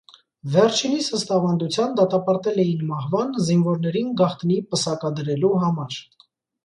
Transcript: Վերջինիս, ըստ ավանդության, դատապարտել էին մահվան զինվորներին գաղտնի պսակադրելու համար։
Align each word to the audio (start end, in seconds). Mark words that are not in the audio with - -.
Վերջինիս, 0.53 1.09
ըստ 1.17 1.33
ավանդության, 1.35 1.93
դատապարտել 1.99 2.57
էին 2.65 2.81
մահվան 2.93 3.37
զինվորներին 3.51 4.09
գաղտնի 4.23 4.59
պսակադրելու 4.73 5.53
համար։ 5.67 6.01